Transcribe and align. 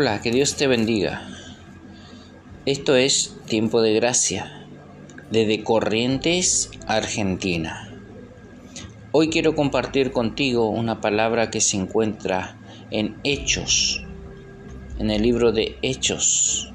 Hola, 0.00 0.22
que 0.22 0.30
Dios 0.30 0.54
te 0.54 0.68
bendiga. 0.68 1.28
Esto 2.66 2.94
es 2.94 3.34
Tiempo 3.46 3.82
de 3.82 3.94
Gracia, 3.94 4.64
desde 5.32 5.64
Corrientes, 5.64 6.70
Argentina. 6.86 7.90
Hoy 9.10 9.28
quiero 9.28 9.56
compartir 9.56 10.12
contigo 10.12 10.68
una 10.68 11.00
palabra 11.00 11.50
que 11.50 11.60
se 11.60 11.78
encuentra 11.78 12.56
en 12.92 13.16
Hechos, 13.24 14.06
en 15.00 15.10
el 15.10 15.22
libro 15.22 15.50
de 15.50 15.76
Hechos, 15.82 16.72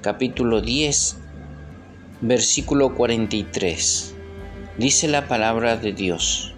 capítulo 0.00 0.60
10, 0.60 1.18
versículo 2.20 2.96
43. 2.96 4.16
Dice 4.76 5.06
la 5.06 5.28
palabra 5.28 5.76
de 5.76 5.92
Dios. 5.92 6.52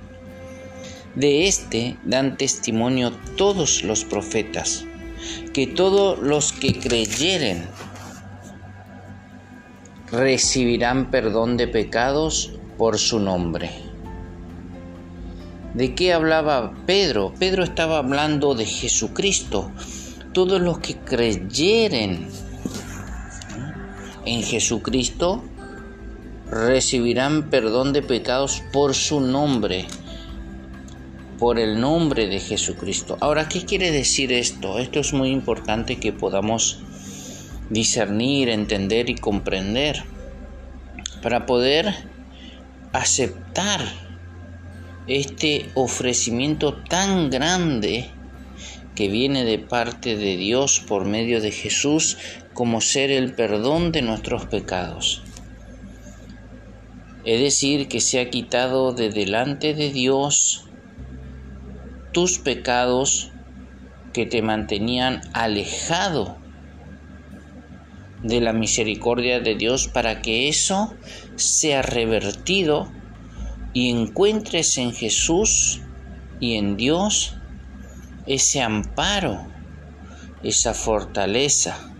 De 1.14 1.46
este 1.46 1.98
dan 2.02 2.38
testimonio 2.38 3.12
todos 3.36 3.84
los 3.84 4.06
profetas 4.06 4.86
que 5.52 5.66
todos 5.66 6.18
los 6.18 6.52
que 6.52 6.78
creyeren 6.78 7.66
recibirán 10.10 11.10
perdón 11.10 11.56
de 11.56 11.68
pecados 11.68 12.52
por 12.78 12.98
su 12.98 13.20
nombre. 13.20 13.70
¿De 15.74 15.94
qué 15.94 16.12
hablaba 16.12 16.72
Pedro? 16.86 17.34
Pedro 17.38 17.64
estaba 17.64 17.98
hablando 17.98 18.54
de 18.54 18.64
Jesucristo. 18.64 19.72
Todos 20.32 20.60
los 20.60 20.78
que 20.78 20.96
creyeren 20.98 22.28
en 24.24 24.42
Jesucristo 24.42 25.42
recibirán 26.50 27.50
perdón 27.50 27.92
de 27.92 28.02
pecados 28.02 28.62
por 28.72 28.94
su 28.94 29.20
nombre 29.20 29.86
por 31.44 31.58
el 31.58 31.78
nombre 31.78 32.26
de 32.26 32.40
Jesucristo. 32.40 33.18
Ahora, 33.20 33.50
¿qué 33.50 33.66
quiere 33.66 33.90
decir 33.90 34.32
esto? 34.32 34.78
Esto 34.78 35.00
es 35.00 35.12
muy 35.12 35.28
importante 35.28 35.96
que 35.96 36.10
podamos 36.10 36.80
discernir, 37.68 38.48
entender 38.48 39.10
y 39.10 39.14
comprender 39.14 40.04
para 41.22 41.44
poder 41.44 41.94
aceptar 42.94 43.82
este 45.06 45.68
ofrecimiento 45.74 46.76
tan 46.88 47.28
grande 47.28 48.08
que 48.94 49.08
viene 49.08 49.44
de 49.44 49.58
parte 49.58 50.16
de 50.16 50.38
Dios 50.38 50.80
por 50.80 51.04
medio 51.04 51.42
de 51.42 51.52
Jesús 51.52 52.16
como 52.54 52.80
ser 52.80 53.10
el 53.10 53.34
perdón 53.34 53.92
de 53.92 54.00
nuestros 54.00 54.46
pecados. 54.46 55.22
Es 57.26 57.38
decir, 57.38 57.86
que 57.88 58.00
se 58.00 58.20
ha 58.20 58.30
quitado 58.30 58.94
de 58.94 59.10
delante 59.10 59.74
de 59.74 59.90
Dios 59.90 60.64
tus 62.14 62.38
pecados 62.38 63.30
que 64.14 64.24
te 64.24 64.40
mantenían 64.40 65.20
alejado 65.34 66.38
de 68.22 68.40
la 68.40 68.54
misericordia 68.54 69.40
de 69.40 69.56
Dios 69.56 69.88
para 69.88 70.22
que 70.22 70.48
eso 70.48 70.94
sea 71.36 71.82
revertido 71.82 72.90
y 73.74 73.90
encuentres 73.90 74.78
en 74.78 74.94
Jesús 74.94 75.82
y 76.40 76.54
en 76.54 76.76
Dios 76.76 77.36
ese 78.26 78.62
amparo, 78.62 79.46
esa 80.42 80.72
fortaleza, 80.72 81.92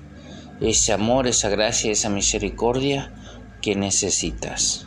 ese 0.61 0.93
amor, 0.93 1.27
esa 1.27 1.51
gracia, 1.51 1.91
esa 1.91 2.09
misericordia 2.09 3.13
que 3.61 3.75
necesitas. 3.75 4.87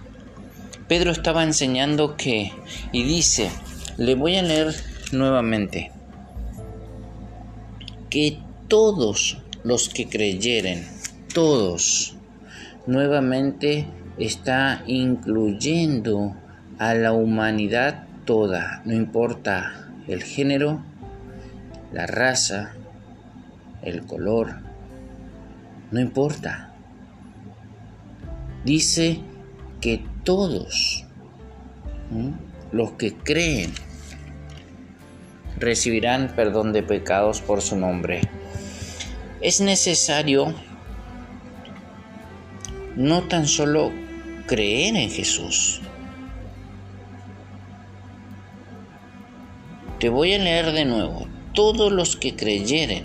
Pedro 0.88 1.12
estaba 1.12 1.44
enseñando 1.44 2.16
que, 2.16 2.54
y 2.94 3.04
dice, 3.04 3.52
le 3.98 4.16
voy 4.16 4.38
a 4.38 4.42
leer 4.42 4.74
nuevamente 5.14 5.92
que 8.10 8.40
todos 8.68 9.38
los 9.64 9.90
que 9.90 10.08
creyeren, 10.08 10.88
todos, 11.34 12.16
nuevamente 12.86 13.88
está 14.18 14.84
incluyendo 14.88 16.36
a 16.80 16.94
la 16.94 17.12
humanidad 17.12 18.08
toda, 18.26 18.82
no 18.86 18.94
importa 18.94 19.90
el 20.08 20.24
género, 20.24 20.82
la 21.92 22.06
raza, 22.06 22.74
el 23.82 24.06
color, 24.06 24.58
no 25.92 26.00
importa. 26.00 26.74
Dice 28.64 29.20
que 29.80 30.04
todos 30.24 31.06
los 32.72 32.92
que 32.94 33.14
creen 33.14 33.72
recibirán 35.58 36.34
perdón 36.36 36.74
de 36.74 36.84
pecados 36.84 37.42
por 37.42 37.62
su 37.62 37.76
nombre. 37.76 38.22
Es 39.42 39.62
necesario 39.62 40.54
no 42.96 43.24
tan 43.24 43.48
solo 43.48 43.92
creer 44.48 44.96
en 44.96 45.10
Jesús. 45.10 45.82
Te 50.00 50.10
voy 50.10 50.34
a 50.34 50.40
leer 50.40 50.74
de 50.74 50.86
nuevo. 50.86 51.28
Todos 51.54 51.92
los 51.92 52.16
que 52.16 52.36
creyeren 52.36 53.04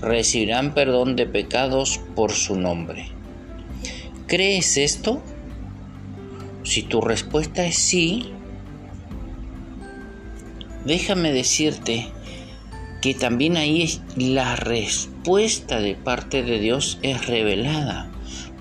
recibirán 0.00 0.74
perdón 0.74 1.16
de 1.16 1.26
pecados 1.26 2.00
por 2.14 2.32
su 2.32 2.56
nombre. 2.56 3.08
¿Crees 4.26 4.76
esto? 4.76 5.22
Si 6.62 6.82
tu 6.82 7.00
respuesta 7.00 7.64
es 7.64 7.76
sí, 7.76 8.32
déjame 10.86 11.32
decirte 11.32 12.08
que 13.02 13.14
también 13.14 13.56
ahí 13.56 14.00
la 14.16 14.56
respuesta 14.56 15.80
de 15.80 15.94
parte 15.94 16.42
de 16.42 16.58
Dios 16.58 16.98
es 17.02 17.26
revelada. 17.26 18.10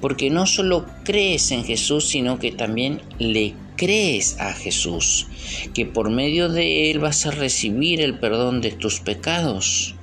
Porque 0.01 0.29
no 0.29 0.45
solo 0.45 0.85
crees 1.03 1.51
en 1.51 1.63
Jesús, 1.63 2.05
sino 2.05 2.37
que 2.37 2.51
también 2.51 3.01
le 3.17 3.55
crees 3.75 4.39
a 4.39 4.53
Jesús, 4.53 5.27
que 5.73 5.85
por 5.85 6.09
medio 6.09 6.49
de 6.49 6.91
Él 6.91 6.99
vas 6.99 7.25
a 7.25 7.31
recibir 7.31 8.01
el 8.01 8.19
perdón 8.19 8.61
de 8.61 8.71
tus 8.71 8.99
pecados. 8.99 9.95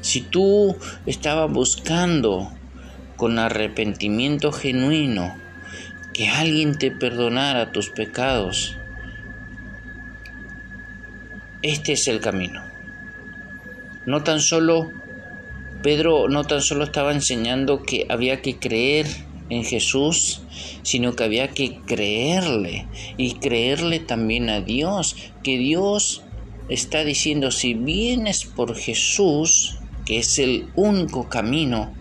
Si 0.00 0.20
tú 0.20 0.76
estabas 1.06 1.50
buscando 1.50 2.52
con 3.16 3.38
arrepentimiento 3.38 4.52
genuino 4.52 5.34
que 6.12 6.28
alguien 6.28 6.78
te 6.78 6.90
perdonara 6.90 7.72
tus 7.72 7.88
pecados, 7.88 8.76
este 11.64 11.94
es 11.94 12.08
el 12.08 12.20
camino. 12.20 12.62
No 14.04 14.22
tan 14.22 14.40
solo 14.40 14.90
Pedro 15.82 16.28
no 16.28 16.44
tan 16.44 16.60
solo 16.60 16.84
estaba 16.84 17.12
enseñando 17.12 17.82
que 17.82 18.06
había 18.10 18.42
que 18.42 18.58
creer 18.58 19.06
en 19.48 19.64
Jesús, 19.64 20.42
sino 20.82 21.16
que 21.16 21.24
había 21.24 21.48
que 21.48 21.78
creerle 21.86 22.86
y 23.16 23.34
creerle 23.34 23.98
también 23.98 24.50
a 24.50 24.60
Dios, 24.60 25.16
que 25.42 25.58
Dios 25.58 26.22
está 26.68 27.02
diciendo, 27.04 27.50
si 27.50 27.72
vienes 27.72 28.44
por 28.44 28.76
Jesús, 28.76 29.78
que 30.04 30.18
es 30.18 30.38
el 30.38 30.68
único 30.74 31.28
camino, 31.28 31.94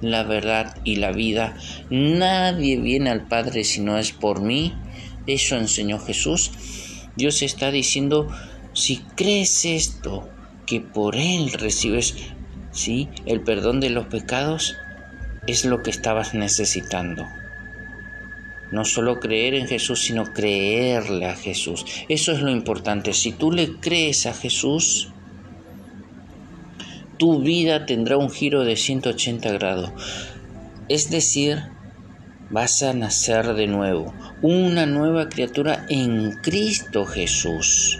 la 0.00 0.22
verdad 0.22 0.76
y 0.84 0.96
la 0.96 1.12
vida, 1.12 1.56
nadie 1.90 2.78
viene 2.78 3.10
al 3.10 3.26
Padre 3.26 3.64
si 3.64 3.80
no 3.80 3.98
es 3.98 4.12
por 4.12 4.40
mí, 4.40 4.72
eso 5.26 5.56
enseñó 5.56 5.98
Jesús. 5.98 6.52
Dios 7.16 7.42
está 7.42 7.70
diciendo, 7.70 8.28
si 8.80 8.96
crees 9.14 9.64
esto, 9.66 10.28
que 10.66 10.80
por 10.80 11.16
Él 11.16 11.52
recibes 11.52 12.14
¿sí? 12.72 13.08
el 13.26 13.42
perdón 13.42 13.78
de 13.80 13.90
los 13.90 14.06
pecados, 14.06 14.74
es 15.46 15.64
lo 15.64 15.82
que 15.82 15.90
estabas 15.90 16.34
necesitando. 16.34 17.26
No 18.72 18.84
solo 18.84 19.20
creer 19.20 19.54
en 19.54 19.66
Jesús, 19.66 20.00
sino 20.00 20.24
creerle 20.24 21.26
a 21.26 21.36
Jesús. 21.36 21.84
Eso 22.08 22.32
es 22.32 22.40
lo 22.40 22.50
importante. 22.50 23.12
Si 23.12 23.32
tú 23.32 23.52
le 23.52 23.80
crees 23.80 24.26
a 24.26 24.32
Jesús, 24.32 25.08
tu 27.18 27.42
vida 27.42 27.84
tendrá 27.84 28.16
un 28.16 28.30
giro 28.30 28.64
de 28.64 28.76
180 28.76 29.52
grados. 29.52 29.90
Es 30.88 31.10
decir, 31.10 31.64
vas 32.48 32.82
a 32.82 32.94
nacer 32.94 33.54
de 33.54 33.66
nuevo, 33.66 34.14
una 34.40 34.86
nueva 34.86 35.28
criatura 35.28 35.84
en 35.90 36.32
Cristo 36.42 37.04
Jesús 37.04 37.98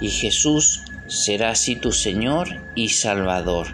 y 0.00 0.08
Jesús 0.08 0.82
será 1.06 1.50
así 1.50 1.76
tu 1.76 1.92
Señor 1.92 2.48
y 2.74 2.88
Salvador. 2.90 3.68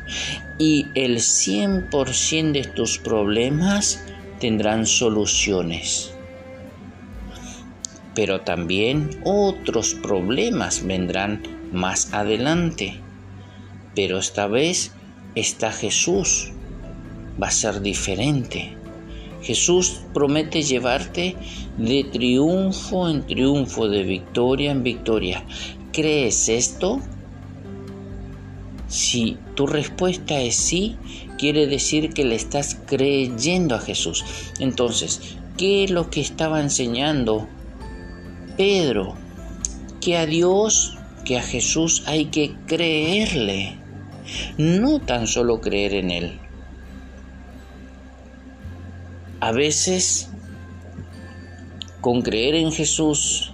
Y 0.59 0.87
el 0.95 1.17
100% 1.17 2.53
de 2.53 2.65
tus 2.65 2.99
problemas 2.99 4.05
tendrán 4.39 4.87
soluciones. 4.87 6.13
Pero 8.15 8.43
también 8.43 9.11
otros 9.25 9.95
problemas 9.95 10.87
vendrán 10.87 11.43
más 11.73 12.13
adelante. 12.13 13.01
Pero 13.95 14.19
esta 14.19 14.47
vez 14.47 14.93
está 15.35 15.73
Jesús. 15.73 16.53
Va 17.43 17.49
a 17.49 17.53
ser 17.53 17.81
diferente. 17.81 18.77
Jesús 19.43 20.03
promete 20.15 20.63
llevarte 20.63 21.35
de 21.77 22.05
triunfo 22.05 23.09
en 23.09 23.27
triunfo, 23.27 23.89
de 23.89 24.05
victoria 24.05 24.71
en 24.71 24.83
victoria. 24.83 25.45
¿Crees 25.93 26.49
esto? 26.49 27.01
Si 28.89 29.37
tu 29.55 29.67
respuesta 29.67 30.41
es 30.41 30.57
sí, 30.57 30.97
quiere 31.39 31.67
decir 31.67 32.15
que 32.15 32.25
le 32.25 32.35
estás 32.35 32.79
creyendo 32.87 33.75
a 33.75 33.81
Jesús. 33.81 34.25
Entonces, 34.59 35.37
¿qué 35.59 35.85
es 35.85 35.91
lo 35.91 36.09
que 36.09 36.23
estaba 36.23 36.61
enseñando 36.61 37.47
Pedro? 38.57 39.15
Que 40.01 40.17
a 40.17 40.25
Dios, 40.25 40.97
que 41.27 41.37
a 41.37 41.43
Jesús 41.43 42.05
hay 42.07 42.27
que 42.27 42.55
creerle, 42.67 43.79
no 44.57 44.99
tan 44.99 45.27
solo 45.27 45.61
creer 45.61 45.93
en 45.95 46.11
Él. 46.11 46.39
A 49.41 49.53
veces, 49.53 50.31
con 52.01 52.23
creer 52.23 52.55
en 52.55 52.73
Jesús, 52.73 53.52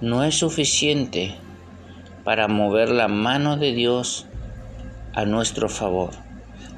no 0.00 0.24
es 0.24 0.36
suficiente 0.36 1.34
para 2.24 2.48
mover 2.48 2.90
la 2.90 3.08
mano 3.08 3.56
de 3.56 3.72
Dios 3.72 4.26
a 5.14 5.24
nuestro 5.24 5.68
favor. 5.68 6.10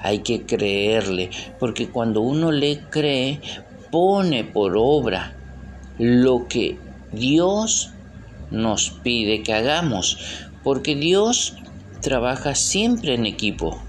Hay 0.00 0.20
que 0.20 0.46
creerle, 0.46 1.30
porque 1.58 1.88
cuando 1.88 2.22
uno 2.22 2.52
le 2.52 2.80
cree, 2.88 3.40
pone 3.90 4.44
por 4.44 4.74
obra 4.76 5.34
lo 5.98 6.46
que 6.48 6.78
Dios 7.12 7.92
nos 8.50 8.90
pide 8.90 9.42
que 9.42 9.52
hagamos, 9.52 10.18
porque 10.62 10.94
Dios 10.94 11.56
trabaja 12.00 12.54
siempre 12.54 13.14
en 13.14 13.26
equipo, 13.26 13.82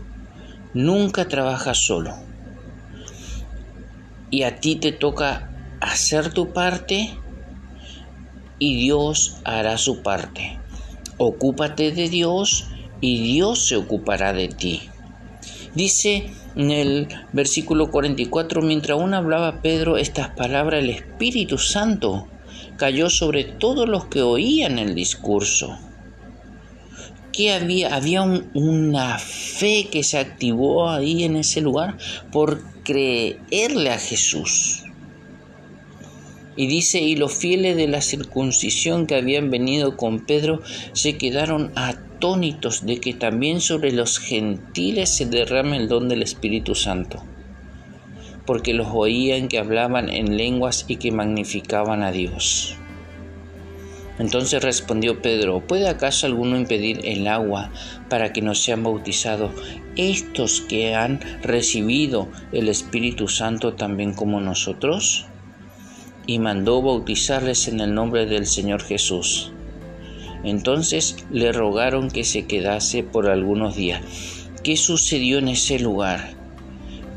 nunca 0.74 1.28
trabaja 1.28 1.74
solo 1.74 2.32
y 4.32 4.44
a 4.44 4.56
ti 4.56 4.78
te 4.78 4.94
toca 4.94 5.52
hacer 5.82 6.34
tu 6.34 6.54
parte 6.54 7.14
y 8.62 8.76
Dios 8.76 9.38
hará 9.44 9.80
su 9.80 10.04
parte. 10.04 10.60
Ocúpate 11.18 11.92
de 11.92 12.10
Dios 12.10 12.68
y 13.02 13.20
Dios 13.20 13.66
se 13.68 13.76
ocupará 13.76 14.34
de 14.34 14.50
ti. 14.50 14.84
Dice 15.74 16.30
en 16.56 16.70
el 16.70 17.08
versículo 17.34 17.90
44, 17.90 18.62
mientras 18.62 19.00
aún 19.00 19.16
hablaba 19.16 19.64
Pedro 19.64 19.98
estas 19.98 20.30
palabras, 20.30 20.84
el 20.84 20.92
Espíritu 20.92 21.58
Santo 21.58 22.28
cayó 22.78 23.10
sobre 23.10 23.46
todos 23.46 23.90
los 23.90 24.06
que 24.06 24.22
oían 24.22 24.78
el 24.78 24.94
discurso. 24.94 25.80
Que 27.34 27.54
había? 27.54 27.96
Había 27.96 28.22
una 28.22 29.18
fe 29.18 29.88
que 29.92 30.04
se 30.04 30.20
activó 30.20 30.88
ahí 30.88 31.24
en 31.24 31.36
ese 31.36 31.62
lugar 31.62 31.98
por 32.32 32.62
creerle 32.84 33.90
a 33.90 33.98
Jesús. 33.98 34.81
Y 36.56 36.68
dice, 36.68 37.00
y 37.00 37.16
los 37.16 37.34
fieles 37.34 37.78
de 37.78 37.88
la 37.88 38.02
circuncisión 38.02 39.08
que 39.08 39.16
habían 39.16 39.50
venido 39.50 39.96
con 39.96 40.26
Pedro 40.26 40.62
se 40.94 41.18
quedaron 41.18 41.72
atónitos 41.76 42.86
de 42.86 43.00
que 43.00 43.14
también 43.14 43.62
sobre 43.62 43.92
los 43.92 44.20
gentiles 44.20 45.10
se 45.10 45.26
derrame 45.26 45.78
el 45.78 45.88
don 45.88 46.10
del 46.10 46.22
Espíritu 46.22 46.76
Santo, 46.76 47.24
porque 48.46 48.74
los 48.74 48.88
oían 48.92 49.48
que 49.48 49.60
hablaban 49.60 50.10
en 50.10 50.38
lenguas 50.38 50.86
y 50.88 50.98
que 50.98 51.12
magnificaban 51.12 52.04
a 52.04 52.12
Dios. 52.12 52.76
Entonces 54.20 54.62
respondió 54.62 55.22
Pedro, 55.22 55.66
¿puede 55.66 55.90
acaso 55.90 56.28
alguno 56.28 56.56
impedir 56.56 57.00
el 57.06 57.28
agua 57.28 57.72
para 58.08 58.34
que 58.34 58.44
no 58.44 58.54
sean 58.54 58.84
bautizados 58.84 59.52
estos 59.96 60.62
que 60.62 60.94
han 60.94 61.20
recibido 61.42 62.28
el 62.52 62.70
Espíritu 62.70 63.28
Santo 63.28 63.74
también 63.74 64.14
como 64.14 64.40
nosotros? 64.40 65.26
Y 66.32 66.40
mandó 66.40 66.82
bautizarles 66.82 67.68
en 67.68 67.82
el 67.82 67.94
nombre 67.94 68.26
del 68.26 68.46
Señor 68.46 68.82
Jesús. 68.82 69.52
Entonces 70.46 71.18
le 71.30 71.52
rogaron 71.52 72.10
que 72.10 72.24
se 72.24 72.46
quedase 72.46 73.04
por 73.04 73.28
algunos 73.28 73.76
días. 73.76 74.02
¿Qué 74.64 74.78
sucedió 74.78 75.40
en 75.40 75.50
ese 75.50 75.78
lugar? 75.78 76.34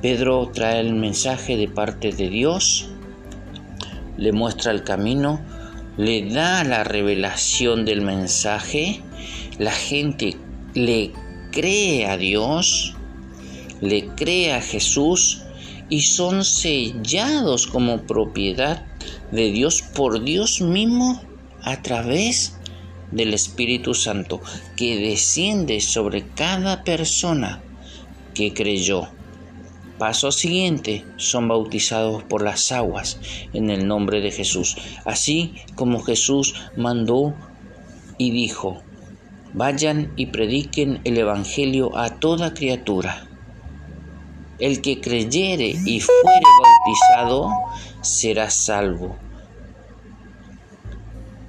Pedro 0.02 0.50
trae 0.52 0.80
el 0.80 0.94
mensaje 0.94 1.56
de 1.56 1.68
parte 1.68 2.10
de 2.10 2.28
Dios, 2.28 2.88
le 4.16 4.32
muestra 4.32 4.72
el 4.72 4.82
camino, 4.82 5.40
le 5.96 6.28
da 6.28 6.64
la 6.64 6.82
revelación 6.82 7.84
del 7.84 8.00
mensaje, 8.00 9.00
la 9.60 9.70
gente 9.70 10.36
le 10.74 11.12
cree 11.52 12.06
a 12.06 12.16
Dios, 12.16 12.96
le 13.80 14.08
cree 14.16 14.54
a 14.54 14.60
Jesús 14.60 15.42
y 15.88 16.00
son 16.00 16.44
sellados 16.44 17.68
como 17.68 18.02
propiedad 18.02 18.84
de 19.34 19.50
Dios 19.50 19.82
por 19.82 20.22
Dios 20.22 20.60
mismo 20.60 21.20
a 21.62 21.82
través 21.82 22.56
del 23.10 23.34
Espíritu 23.34 23.92
Santo 23.92 24.40
que 24.76 24.96
desciende 24.96 25.80
sobre 25.80 26.24
cada 26.28 26.84
persona 26.84 27.60
que 28.32 28.54
creyó. 28.54 29.08
Paso 29.98 30.30
siguiente, 30.30 31.04
son 31.16 31.48
bautizados 31.48 32.22
por 32.22 32.42
las 32.42 32.70
aguas 32.70 33.18
en 33.52 33.70
el 33.70 33.86
nombre 33.88 34.20
de 34.20 34.30
Jesús, 34.30 34.76
así 35.04 35.54
como 35.74 36.00
Jesús 36.00 36.54
mandó 36.76 37.34
y 38.18 38.30
dijo, 38.30 38.82
vayan 39.52 40.12
y 40.16 40.26
prediquen 40.26 41.00
el 41.04 41.18
Evangelio 41.18 41.96
a 41.96 42.20
toda 42.20 42.54
criatura. 42.54 43.26
El 44.60 44.80
que 44.80 45.00
creyere 45.00 45.74
y 45.84 46.00
fuere 46.00 46.46
bautizado 46.62 47.50
será 48.02 48.50
salvo. 48.50 49.23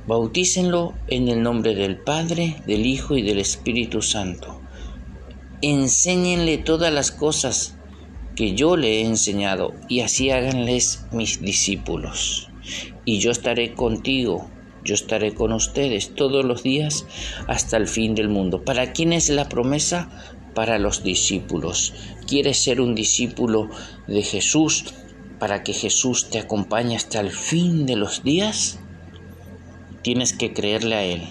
Bautícenlo 0.08 0.94
en 1.08 1.30
el 1.30 1.42
nombre 1.42 1.74
del 1.74 1.98
Padre, 1.98 2.62
del 2.68 2.86
Hijo 2.86 3.18
y 3.18 3.24
del 3.24 3.40
Espíritu 3.40 4.04
Santo. 4.04 4.62
Enséñenle 5.64 6.60
todas 6.60 6.94
las 6.94 7.10
cosas 7.10 7.76
que 8.36 8.54
yo 8.54 8.78
le 8.78 9.02
he 9.02 9.06
enseñado, 9.06 9.74
y 9.90 10.02
así 10.02 10.30
háganles 10.30 11.08
mis 11.12 11.42
discípulos. 11.42 12.50
Y 13.04 13.18
yo 13.18 13.32
estaré 13.32 13.74
contigo, 13.74 14.48
yo 14.84 14.94
estaré 14.94 15.34
con 15.34 15.52
ustedes 15.52 16.14
todos 16.14 16.46
los 16.46 16.62
días 16.62 17.08
hasta 17.48 17.78
el 17.78 17.88
fin 17.88 18.14
del 18.14 18.30
mundo. 18.30 18.64
¿Para 18.64 18.94
quién 18.94 19.12
es 19.12 19.30
la 19.30 19.50
promesa? 19.50 20.10
Para 20.54 20.78
los 20.78 21.04
discípulos. 21.04 21.96
¿Quieres 22.28 22.60
ser 22.60 22.80
un 22.80 22.94
discípulo 22.94 23.72
de 24.08 24.22
Jesús 24.22 24.86
para 25.40 25.64
que 25.64 25.74
Jesús 25.74 26.30
te 26.30 26.38
acompañe 26.38 26.96
hasta 26.96 27.20
el 27.22 27.32
fin 27.32 27.88
de 27.88 27.96
los 27.96 28.24
días? 28.24 28.80
Tienes 30.06 30.34
que 30.34 30.54
creerle 30.54 30.96
a 30.96 31.02
Él. 31.02 31.24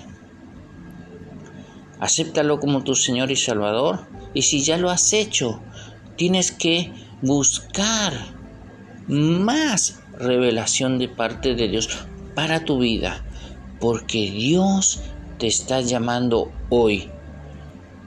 Acéptalo 2.00 2.58
como 2.58 2.82
tu 2.82 2.96
Señor 2.96 3.30
y 3.30 3.36
Salvador. 3.36 4.00
Y 4.34 4.42
si 4.42 4.64
ya 4.64 4.78
lo 4.78 4.90
has 4.90 5.12
hecho, 5.12 5.60
tienes 6.16 6.50
que 6.50 6.90
buscar 7.22 8.12
más 9.06 10.02
revelación 10.18 10.98
de 10.98 11.06
parte 11.06 11.54
de 11.54 11.68
Dios 11.68 11.88
para 12.34 12.64
tu 12.64 12.80
vida, 12.80 13.24
porque 13.78 14.28
Dios 14.28 15.02
te 15.38 15.46
está 15.46 15.80
llamando 15.80 16.50
hoy 16.68 17.08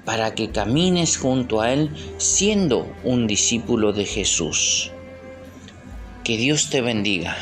para 0.03 0.35
que 0.35 0.51
camines 0.51 1.15
junto 1.15 1.61
a 1.61 1.71
Él 1.71 1.91
siendo 2.17 2.93
un 3.05 3.25
discípulo 3.25 3.93
de 3.93 4.03
Jesús. 4.03 4.91
Que 6.25 6.35
Dios 6.35 6.69
te 6.69 6.81
bendiga. 6.81 7.37